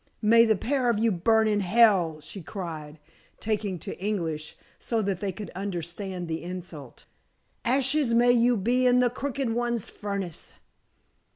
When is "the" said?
0.45-0.55, 6.27-6.41, 8.99-9.11